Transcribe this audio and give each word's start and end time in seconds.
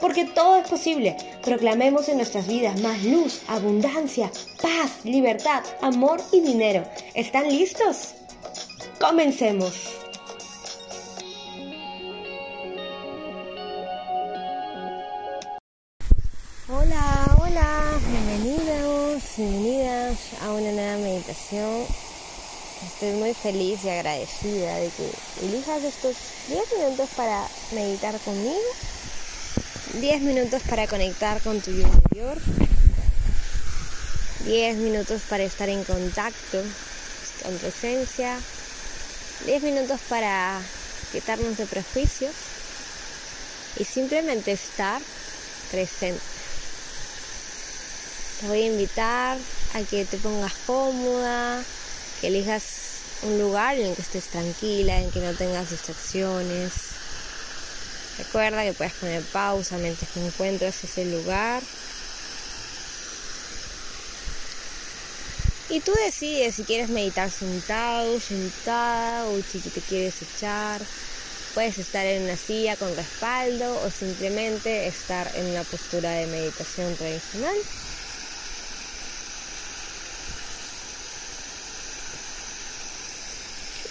Porque 0.00 0.24
todo 0.26 0.56
es 0.56 0.68
posible. 0.68 1.16
Proclamemos 1.42 2.08
en 2.08 2.18
nuestras 2.18 2.46
vidas 2.46 2.80
más 2.80 3.02
luz, 3.04 3.42
abundancia, 3.48 4.30
paz, 4.62 5.04
libertad, 5.04 5.62
amor 5.80 6.20
y 6.32 6.40
dinero. 6.40 6.84
¿Están 7.14 7.48
listos? 7.48 8.14
Comencemos. 9.00 9.98
Hola, 16.70 17.36
hola, 17.40 17.98
bienvenidos, 18.10 19.22
bienvenidas 19.36 20.18
a 20.42 20.52
una 20.52 20.70
nueva 20.72 20.96
meditación. 20.98 21.86
Estoy 22.86 23.12
muy 23.14 23.34
feliz 23.34 23.84
y 23.84 23.88
agradecida 23.88 24.76
de 24.76 24.90
que 24.90 25.10
elijas 25.46 25.82
estos 25.82 26.16
10 26.48 26.62
minutos 26.78 27.08
para 27.16 27.48
meditar 27.72 28.16
conmigo, 28.20 28.54
10 30.00 30.20
minutos 30.20 30.62
para 30.68 30.86
conectar 30.86 31.40
con 31.42 31.60
tu 31.60 31.72
yo 31.72 31.80
interior, 31.80 32.38
10 34.44 34.76
minutos 34.76 35.22
para 35.28 35.42
estar 35.42 35.68
en 35.68 35.82
contacto 35.82 36.62
con 37.42 37.58
tu 37.58 37.66
esencia, 37.66 38.38
10 39.46 39.62
minutos 39.64 39.98
para 40.08 40.60
quitarnos 41.10 41.56
de 41.56 41.66
prejuicios 41.66 42.32
y 43.76 43.84
simplemente 43.84 44.52
estar 44.52 45.00
presente. 45.72 46.22
Te 48.40 48.46
voy 48.46 48.62
a 48.62 48.66
invitar 48.66 49.36
a 49.74 49.80
que 49.82 50.04
te 50.04 50.16
pongas 50.18 50.54
cómoda, 50.64 51.60
que 52.20 52.28
elijas 52.28 52.62
un 53.22 53.40
lugar 53.40 53.76
en 53.76 53.86
el 53.86 53.96
que 53.96 54.02
estés 54.02 54.26
tranquila, 54.26 55.00
en 55.00 55.10
que 55.10 55.18
no 55.18 55.34
tengas 55.34 55.70
distracciones. 55.70 56.72
Recuerda 58.18 58.64
que 58.64 58.72
puedes 58.72 58.94
poner 58.94 59.22
pausa 59.22 59.78
mientras 59.78 60.10
que 60.10 60.24
encuentras 60.24 60.82
ese 60.82 61.04
lugar. 61.04 61.62
Y 65.70 65.80
tú 65.80 65.92
decides 66.04 66.54
si 66.54 66.64
quieres 66.64 66.88
meditar 66.88 67.30
sentado, 67.30 68.18
sentada 68.20 69.26
o 69.26 69.40
si 69.42 69.60
te 69.60 69.80
quieres 69.82 70.14
echar. 70.22 70.80
Puedes 71.54 71.78
estar 71.78 72.06
en 72.06 72.24
una 72.24 72.36
silla 72.36 72.76
con 72.76 72.94
respaldo 72.96 73.80
o 73.84 73.90
simplemente 73.90 74.86
estar 74.86 75.30
en 75.34 75.46
una 75.46 75.64
postura 75.64 76.10
de 76.10 76.26
meditación 76.26 76.94
tradicional. 76.96 77.56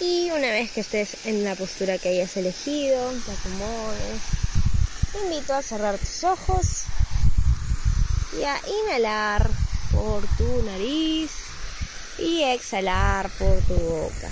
Y 0.00 0.30
una 0.30 0.50
vez 0.50 0.70
que 0.70 0.80
estés 0.82 1.26
en 1.26 1.42
la 1.42 1.56
postura 1.56 1.98
que 1.98 2.10
hayas 2.10 2.36
elegido, 2.36 3.10
te 3.10 3.32
acomodes, 3.32 4.22
te 5.12 5.18
invito 5.24 5.54
a 5.54 5.62
cerrar 5.62 5.98
tus 5.98 6.22
ojos 6.22 6.84
y 8.38 8.44
a 8.44 8.60
inhalar 8.84 9.50
por 9.90 10.24
tu 10.36 10.62
nariz 10.62 11.32
y 12.18 12.44
exhalar 12.44 13.28
por 13.30 13.60
tu 13.62 13.74
boca. 13.74 14.30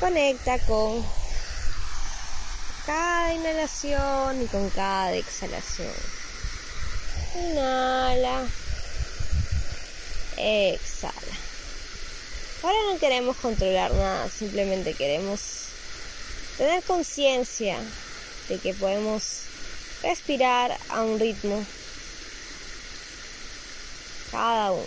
Conecta 0.00 0.58
con 0.66 1.06
cada 2.86 3.32
inhalación 3.34 4.42
y 4.42 4.46
con 4.46 4.70
cada 4.70 5.12
exhalación. 5.12 5.94
Inhala, 7.36 8.44
exhala. 10.36 11.49
Ahora 12.62 12.76
no 12.92 12.98
queremos 12.98 13.38
controlar 13.38 13.90
nada, 13.94 14.28
simplemente 14.28 14.92
queremos 14.92 15.40
tener 16.58 16.82
conciencia 16.82 17.78
de 18.50 18.58
que 18.58 18.74
podemos 18.74 19.44
respirar 20.02 20.76
a 20.90 21.02
un 21.02 21.18
ritmo 21.18 21.64
cada 24.30 24.72
uno. 24.72 24.84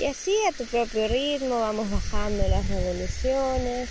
Y 0.00 0.06
así 0.06 0.36
a 0.48 0.52
tu 0.52 0.66
propio 0.66 1.06
ritmo 1.06 1.60
vamos 1.60 1.88
bajando 1.88 2.46
las 2.48 2.68
revoluciones 2.68 3.88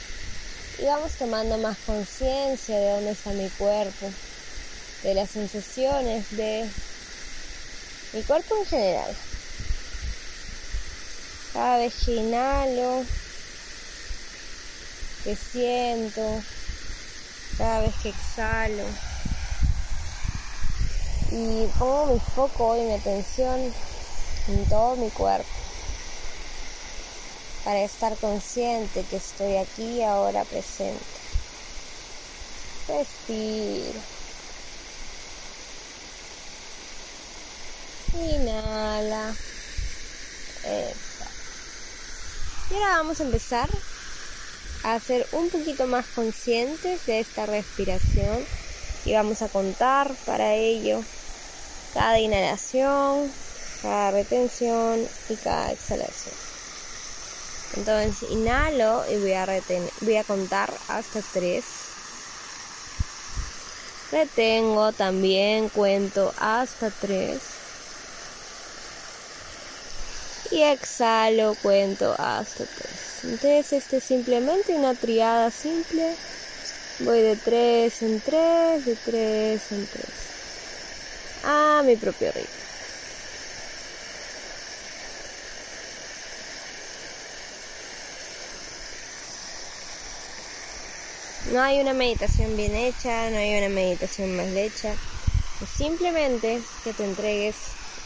y 0.78 0.84
vamos 0.84 1.14
tomando 1.14 1.58
más 1.58 1.78
conciencia 1.86 2.78
de 2.78 2.90
dónde 2.92 3.12
está 3.12 3.32
mi 3.32 3.48
cuerpo, 3.52 4.12
de 5.04 5.14
las 5.14 5.30
sensaciones 5.30 6.36
de 6.36 6.70
mi 8.12 8.22
cuerpo 8.24 8.58
en 8.58 8.66
general. 8.66 9.16
Cada 11.56 11.78
vez 11.78 11.94
que 12.04 12.16
inhalo, 12.16 13.06
que 15.24 15.38
siento, 15.38 16.44
cada 17.58 17.80
vez 17.80 17.96
que 18.04 18.10
exhalo. 18.10 18.84
Y 21.32 21.66
pongo 21.80 22.08
mi 22.08 22.20
foco 22.20 22.76
y 22.76 22.82
mi 22.82 22.94
atención 22.96 23.74
en 24.50 24.66
todo 24.66 24.98
mi 24.98 25.10
cuerpo 25.12 25.48
para 27.64 27.84
estar 27.84 28.18
consciente 28.18 29.06
que 29.10 29.16
estoy 29.16 29.56
aquí 29.56 30.04
ahora 30.04 30.44
presente. 30.44 31.06
Respiro. 32.90 34.02
Inhala. 38.14 39.34
Exhala. 40.66 41.05
Y 42.72 42.74
ahora 42.74 42.98
vamos 42.98 43.20
a 43.20 43.24
empezar 43.24 43.70
a 44.84 45.00
ser 45.00 45.28
un 45.34 45.50
poquito 45.50 45.86
más 45.86 46.06
conscientes 46.16 47.06
de 47.06 47.20
esta 47.20 47.46
respiración 47.46 48.44
y 49.06 49.14
vamos 49.14 49.44
a 49.44 49.50
contar 49.50 50.12
para 50.26 50.56
ello 50.56 51.04
cada 51.94 52.20
inhalación, 52.20 53.32
cada 53.84 54.12
retención 54.12 55.00
y 55.30 55.36
cada 55.36 55.72
exhalación. 55.72 56.34
Entonces 57.78 58.30
inhalo 58.32 59.04
y 59.12 59.18
voy 59.18 59.34
a, 59.34 59.44
a 59.44 60.24
contar 60.24 60.74
hasta 60.88 61.22
tres. 61.34 61.66
Retengo 64.12 64.92
también, 64.92 65.70
cuento 65.70 66.34
hasta 66.38 66.90
tres 66.90 67.55
y 70.56 70.64
exhalo, 70.64 71.54
cuento 71.62 72.16
hasta 72.18 72.64
tres. 72.64 73.24
Entonces, 73.24 73.74
este 73.74 73.98
es 73.98 74.04
simplemente 74.06 74.74
una 74.74 74.96
triada 74.96 75.52
simple. 75.52 76.16
Voy 77.00 77.22
de 77.22 77.36
tres 77.36 78.02
en 78.02 78.22
tres, 78.22 78.86
de 78.86 78.96
tres 78.96 79.72
en 79.72 79.86
tres. 79.86 80.10
A 81.44 81.84
mi 81.86 81.98
propio 81.98 82.32
ritmo. 82.32 82.50
No 91.52 91.62
hay 91.62 91.82
una 91.82 91.94
meditación 91.94 92.56
bien 92.56 92.76
hecha, 92.76 93.30
no 93.30 93.38
hay 93.38 93.58
una 93.58 93.70
meditación 93.70 94.38
mal 94.38 94.56
hecha. 94.56 94.94
Es 95.62 95.70
simplemente 95.78 96.62
que 96.86 96.94
te 96.94 97.04
entregues 97.04 97.56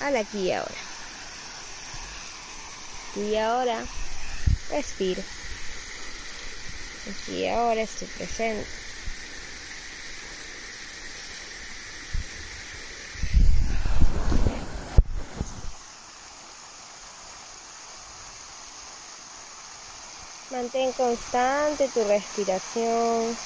al 0.02 0.18
aquí 0.18 0.48
y 0.48 0.52
ahora. 0.52 0.89
Y 3.16 3.36
ahora 3.36 3.84
respiro. 4.70 5.22
Aquí 7.10 7.48
ahora 7.48 7.82
estoy 7.82 8.08
presente. 8.08 8.68
Mantén 20.52 20.92
constante 20.94 21.88
tu 21.90 22.04
respiración. 22.06 23.38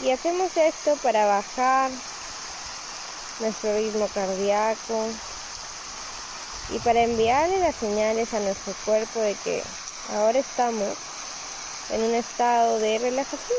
Y 0.00 0.10
hacemos 0.10 0.56
esto 0.56 0.96
para 1.02 1.26
bajar 1.26 1.90
nuestro 3.40 3.76
ritmo 3.76 4.08
cardíaco 4.14 5.06
y 6.70 6.78
para 6.80 7.02
enviarle 7.02 7.58
las 7.60 7.76
señales 7.76 8.32
a 8.34 8.40
nuestro 8.40 8.74
cuerpo 8.84 9.20
de 9.20 9.34
que 9.44 9.62
ahora 10.14 10.38
estamos 10.38 10.96
en 11.90 12.02
un 12.02 12.14
estado 12.14 12.78
de 12.78 12.98
relajación. 12.98 13.58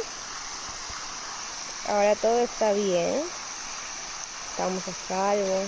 Ahora 1.88 2.16
todo 2.16 2.40
está 2.40 2.74
bien, 2.74 3.24
estamos 4.52 4.84
a 4.88 5.08
salvo 5.08 5.64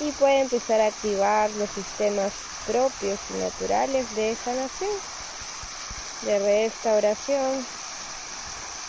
y 0.00 0.10
puede 0.12 0.40
empezar 0.40 0.80
a 0.80 0.86
activar 0.86 1.50
los 1.52 1.70
sistemas 1.70 2.32
propios 2.66 3.18
y 3.30 3.38
naturales 3.38 4.14
de 4.16 4.36
sanación, 4.36 4.90
de 6.22 6.38
restauración, 6.38 7.66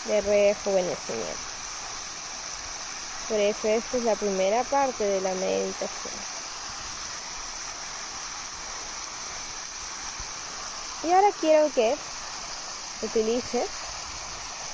de 0.06 0.20
rejuvenecimiento. 0.20 1.46
Por 3.28 3.40
eso 3.40 3.68
esta 3.68 3.96
es 3.96 4.04
la 4.04 4.14
primera 4.14 4.62
parte 4.64 5.04
de 5.04 5.20
la 5.20 5.32
meditación. 5.34 6.36
Y 11.06 11.12
ahora 11.12 11.28
quiero 11.40 11.72
que 11.72 11.96
utilices 13.00 13.68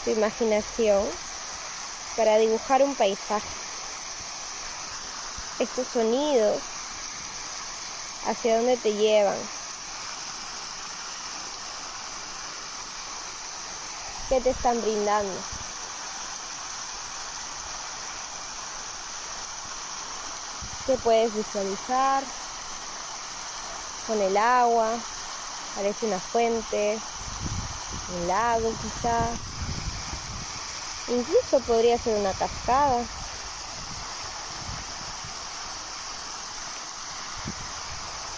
tu 0.02 0.12
imaginación 0.12 1.06
para 2.16 2.38
dibujar 2.38 2.82
un 2.82 2.94
paisaje. 2.94 3.46
Estos 5.58 5.86
sonidos, 5.88 6.58
hacia 8.26 8.56
dónde 8.56 8.78
te 8.78 8.94
llevan. 8.94 9.36
¿Qué 14.30 14.40
te 14.40 14.50
están 14.50 14.80
brindando? 14.80 15.38
¿Qué 20.86 20.96
puedes 20.96 21.34
visualizar? 21.34 22.22
Con 24.06 24.18
el 24.18 24.34
agua, 24.38 24.98
parece 25.74 26.06
una 26.06 26.18
fuente, 26.18 26.98
un 28.14 28.28
lago 28.28 28.72
quizás. 28.82 29.38
Incluso 31.08 31.60
podría 31.66 31.98
ser 31.98 32.16
una 32.18 32.32
cascada. 32.32 33.04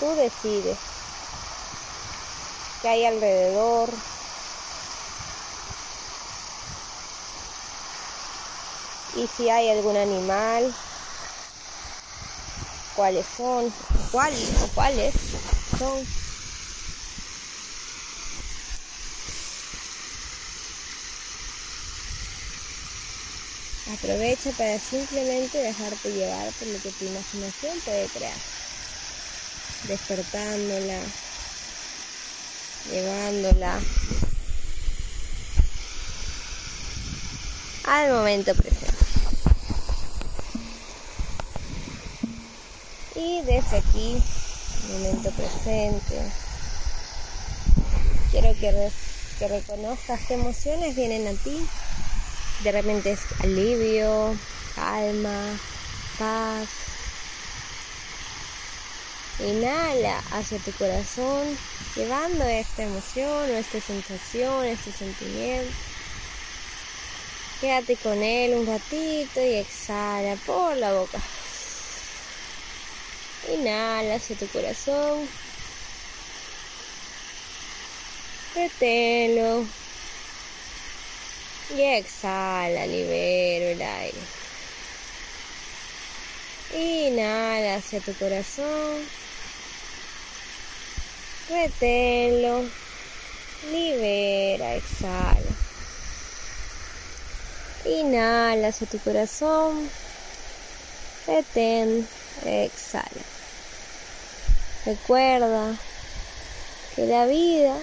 Tú 0.01 0.15
decides 0.17 0.79
qué 2.83 2.89
hay 2.89 3.05
alrededor. 3.07 3.89
Y 9.17 9.29
si 9.29 9.49
hay 9.49 9.71
algún 9.71 9.97
animal, 9.97 10.75
cuáles 12.97 13.27
son, 13.37 13.73
cuáles 14.11 14.49
o 14.63 14.69
cuáles 14.75 15.15
son. 15.79 16.24
Aprovecha 23.95 24.51
para 24.59 24.77
simplemente 24.77 25.59
dejarte 25.59 26.13
llevar 26.13 26.51
por 26.55 26.67
lo 26.67 26.83
que 26.83 26.91
tu 26.91 27.05
imaginación 27.05 27.79
puede 27.85 28.09
crear, 28.09 28.37
despertándola, 29.87 31.01
llevándola 32.91 33.81
al 37.85 38.13
momento 38.13 38.53
presente. 38.57 38.97
Y 43.15 43.43
desde 43.43 43.77
aquí, 43.77 44.23
momento 44.91 45.31
presente, 45.31 46.33
quiero 48.33 48.53
que, 48.59 48.91
que 49.39 49.49
reconozcas 49.49 50.21
qué 50.27 50.35
emociones 50.35 50.97
vienen 50.97 51.29
a 51.29 51.33
ti 51.45 51.65
de 52.65 52.73
repente 52.73 53.13
es 53.13 53.21
alivio, 53.41 54.35
calma, 54.75 55.59
paz. 56.19 56.67
Inhala 59.39 60.19
hacia 60.33 60.59
tu 60.61 60.73
corazón, 60.73 61.59
llevando 61.95 62.43
esta 62.45 62.85
emoción 62.85 63.51
o 63.51 63.55
esta 63.55 63.81
sensación, 63.81 64.65
este 64.65 64.93
sentimiento. 64.93 65.71
Quédate 67.61 67.97
con 67.97 68.23
él 68.23 68.55
un 68.55 68.67
ratito 68.67 69.41
y 69.41 69.57
exhala 69.57 70.37
por 70.47 70.75
la 70.79 70.95
boca. 70.95 71.19
Inhala 73.53 74.15
hacia 74.15 74.37
tu 74.37 74.47
corazón. 74.49 75.29
Reténlo 78.55 79.67
y 81.71 81.83
exhala, 81.83 82.87
libero 82.87 83.67
el 83.71 83.83
aire. 83.83 84.19
Inhala 86.75 87.77
hacia 87.77 88.01
tu 88.01 88.13
corazón. 88.15 89.07
Reténlo. 91.49 92.65
Libera, 93.71 94.75
exhala. 94.75 95.41
Inhala 97.85 98.69
hacia 98.69 98.87
tu 98.87 98.99
corazón. 98.99 99.89
Retén, 101.27 102.07
exhala. 102.45 103.25
Recuerda 104.85 105.75
que 106.95 107.07
la 107.07 107.27
vida 107.27 107.77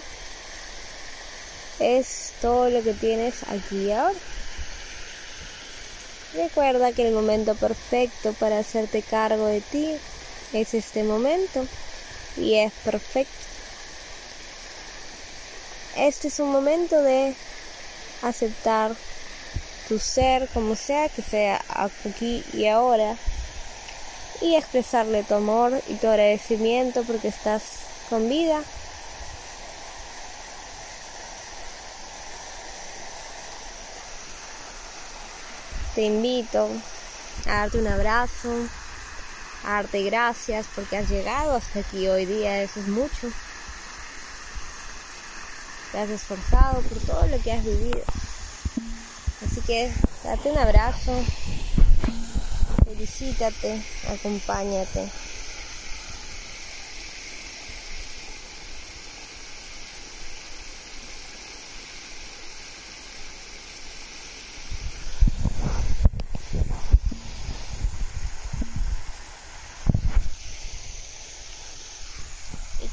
es 1.82 2.34
todo 2.42 2.70
lo 2.70 2.84
que 2.84 2.94
tienes 2.94 3.44
aquí 3.50 3.88
y 3.88 3.92
ahora. 3.92 4.16
Recuerda 6.34 6.94
que 6.94 7.08
el 7.08 7.14
momento 7.14 7.56
perfecto 7.56 8.34
para 8.34 8.60
hacerte 8.60 9.02
cargo 9.02 9.48
de 9.48 9.60
ti 9.62 9.96
es 10.54 10.74
este 10.74 11.04
momento 11.04 11.66
y 12.38 12.56
es 12.56 12.72
perfecto. 12.86 13.34
Este 15.98 16.30
es 16.30 16.40
un 16.40 16.52
momento 16.52 17.02
de 17.02 17.36
aceptar 18.22 18.96
tu 19.90 20.00
ser 20.00 20.48
como 20.54 20.76
sea 20.76 21.10
que 21.10 21.22
sea 21.22 21.62
aquí 21.76 22.46
y 22.54 22.68
ahora 22.68 23.18
y 24.40 24.56
expresarle 24.56 25.24
tu 25.24 25.36
amor 25.36 25.82
y 25.90 25.96
tu 25.96 26.08
agradecimiento 26.08 27.04
porque 27.04 27.28
estás 27.28 27.64
con 28.10 28.30
vida 28.30 28.64
te 36.02 36.08
invito 36.08 36.68
a 37.46 37.58
darte 37.58 37.78
un 37.78 37.86
abrazo, 37.86 38.50
a 39.64 39.74
darte 39.74 40.02
gracias 40.02 40.66
porque 40.74 40.98
has 40.98 41.08
llegado 41.08 41.56
hasta 41.56 41.82
aquí 41.82 42.08
hoy 42.08 42.26
día, 42.26 42.64
eso 42.64 42.80
es 42.80 42.88
mucho. 42.88 43.30
Te 45.92 46.00
has 46.00 46.10
esforzado 46.10 46.82
por 46.82 46.98
todo 47.02 47.28
lo 47.28 47.40
que 47.44 47.52
has 47.52 47.64
vivido. 47.64 48.02
Así 49.46 49.62
que 49.68 49.94
date 50.24 50.50
un 50.50 50.58
abrazo, 50.58 51.14
felicítate, 52.84 53.86
acompáñate. 54.10 55.08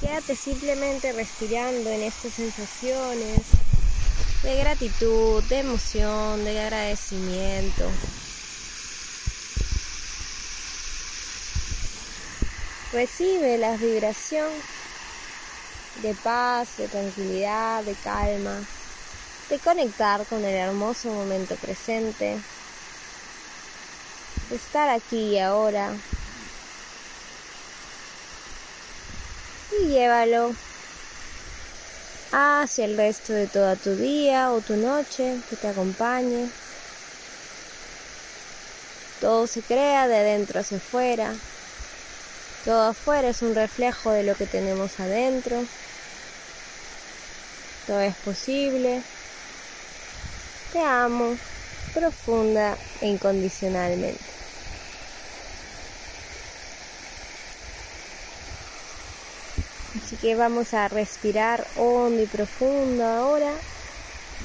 Quédate 0.08 0.36
simplemente 0.36 1.12
respirando 1.12 1.90
en 1.90 2.00
estas 2.00 2.32
sensaciones 2.32 3.42
de 4.42 4.56
gratitud, 4.56 5.44
de 5.44 5.58
emoción, 5.58 6.42
de 6.44 6.58
agradecimiento. 6.58 7.90
Recibe 12.90 13.58
la 13.58 13.76
vibración 13.76 14.48
de 16.00 16.14
paz, 16.14 16.78
de 16.78 16.88
tranquilidad, 16.88 17.84
de 17.84 17.94
calma, 17.96 18.64
de 19.50 19.58
conectar 19.58 20.24
con 20.24 20.42
el 20.42 20.54
hermoso 20.54 21.10
momento 21.10 21.54
presente, 21.56 22.38
de 24.48 24.56
estar 24.56 24.88
aquí 24.88 25.34
y 25.34 25.38
ahora 25.38 25.92
y 29.82 29.86
llévalo 29.86 30.54
hacia 32.32 32.84
el 32.84 32.96
resto 32.96 33.32
de 33.32 33.46
toda 33.46 33.76
tu 33.76 33.94
día 33.96 34.52
o 34.52 34.60
tu 34.60 34.76
noche, 34.76 35.36
que 35.48 35.56
te 35.56 35.68
acompañe. 35.68 36.48
Todo 39.20 39.46
se 39.46 39.62
crea 39.62 40.06
de 40.06 40.22
dentro 40.22 40.60
hacia 40.60 40.76
afuera. 40.76 41.34
Todo 42.64 42.88
afuera 42.88 43.28
es 43.30 43.42
un 43.42 43.54
reflejo 43.54 44.10
de 44.10 44.24
lo 44.24 44.34
que 44.34 44.46
tenemos 44.46 45.00
adentro. 45.00 45.64
Todo 47.86 48.00
es 48.00 48.14
posible. 48.16 49.02
Te 50.72 50.80
amo 50.80 51.36
profunda 51.94 52.76
e 53.00 53.08
incondicionalmente. 53.08 54.27
Así 60.08 60.16
que 60.16 60.34
vamos 60.34 60.72
a 60.72 60.88
respirar 60.88 61.66
hondo 61.76 62.22
y 62.22 62.24
profundo 62.24 63.04
ahora 63.04 63.52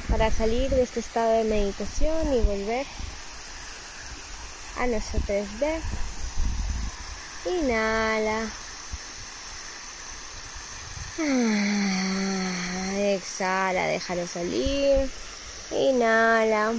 para 0.10 0.30
salir 0.30 0.70
de 0.70 0.84
este 0.84 1.00
estado 1.00 1.32
de 1.32 1.46
meditación 1.46 2.34
y 2.34 2.42
volver 2.42 2.86
a 4.78 4.88
nuestro 4.88 5.22
3D. 5.22 5.80
Inhala. 7.46 8.52
Ah, 11.22 12.98
exhala, 12.98 13.88
déjalo 13.88 14.28
salir. 14.28 15.10
Inhala. 15.72 16.74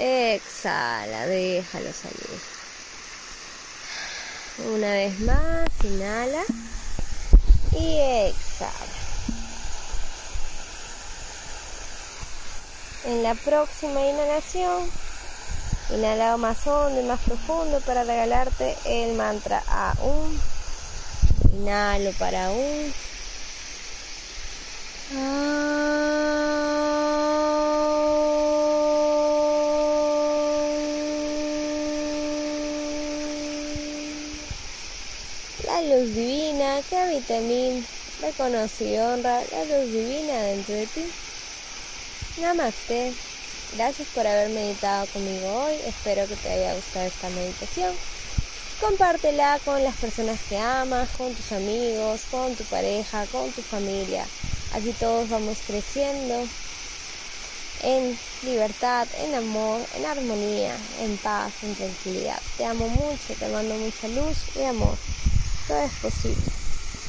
Exhala, 0.00 1.26
déjalo 1.28 1.92
salir. 1.92 2.59
Una 4.58 4.92
vez 4.92 5.18
más, 5.20 5.68
inhala 5.82 6.42
y 7.72 7.98
exhala. 8.28 8.76
En 13.06 13.22
la 13.22 13.34
próxima 13.34 14.04
inhalación, 14.04 14.90
inhala 15.90 16.36
más 16.36 16.66
hondo 16.66 17.00
y 17.00 17.04
más 17.04 17.20
profundo 17.20 17.80
para 17.80 18.04
regalarte 18.04 18.76
el 18.84 19.16
mantra 19.16 19.62
Aum. 19.68 20.38
Inhalo 21.54 22.12
para 22.18 22.50
un. 22.50 22.92
La 25.12 25.99
en 37.12 37.48
mí, 37.48 37.84
reconoce 38.22 38.84
y 38.84 38.98
honra 38.98 39.40
la 39.50 39.64
luz 39.64 39.92
divina 39.92 40.42
dentro 40.42 40.74
de 40.74 40.86
ti. 40.86 41.04
Namaste. 42.40 43.12
Gracias 43.76 44.08
por 44.14 44.26
haber 44.26 44.50
meditado 44.50 45.06
conmigo 45.06 45.64
hoy. 45.64 45.74
Espero 45.86 46.26
que 46.28 46.36
te 46.36 46.50
haya 46.50 46.74
gustado 46.74 47.06
esta 47.06 47.28
meditación. 47.30 47.92
Compártela 48.80 49.58
con 49.64 49.82
las 49.82 49.96
personas 49.96 50.38
que 50.48 50.56
amas, 50.56 51.08
con 51.18 51.34
tus 51.34 51.50
amigos, 51.50 52.22
con 52.30 52.54
tu 52.54 52.62
pareja, 52.64 53.26
con 53.26 53.50
tu 53.50 53.62
familia. 53.62 54.24
Así 54.72 54.92
todos 54.92 55.28
vamos 55.28 55.58
creciendo 55.66 56.46
en 57.82 58.16
libertad, 58.42 59.08
en 59.18 59.34
amor, 59.34 59.80
en 59.96 60.04
armonía, 60.04 60.76
en 61.00 61.16
paz, 61.18 61.52
en 61.62 61.74
tranquilidad. 61.74 62.40
Te 62.56 62.64
amo 62.66 62.88
mucho, 62.88 63.34
te 63.36 63.48
mando 63.48 63.74
mucha 63.74 64.06
luz 64.08 64.36
y 64.56 64.62
amor. 64.62 64.96
Todo 65.66 65.82
es 65.82 65.92
posible. 66.00 66.49